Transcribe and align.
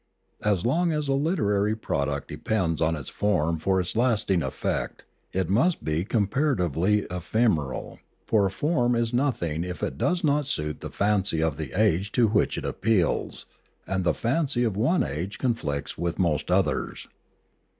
As 0.43 0.65
long 0.65 0.91
as 0.91 1.07
a 1.07 1.13
literary 1.13 1.75
product 1.75 2.27
depends 2.29 2.81
on 2.81 2.95
its 2.95 3.07
form 3.09 3.59
for 3.59 3.79
its 3.79 3.95
lasting 3.95 4.41
effect, 4.41 5.03
it 5.31 5.47
must 5.47 5.83
be 5.83 6.03
comparatively 6.05 7.05
ephemeral; 7.11 7.99
for 8.25 8.49
form 8.49 8.95
is 8.95 9.09
4i8 9.11 9.13
Limanora 9.13 9.13
nothing 9.13 9.63
if 9.63 9.83
it 9.83 9.99
does 9.99 10.23
not 10.23 10.47
suit 10.47 10.79
the 10.79 10.89
fancy 10.89 11.43
of 11.43 11.57
the 11.57 11.73
age 11.79 12.11
to 12.13 12.27
which 12.29 12.57
it 12.57 12.65
appeals, 12.65 13.45
and 13.85 14.03
the 14.03 14.15
fancy 14.15 14.63
of 14.63 14.75
one 14.75 15.03
age 15.03 15.37
conflicts 15.37 15.99
with 15.99 16.17
most 16.17 16.49
others. 16.49 17.07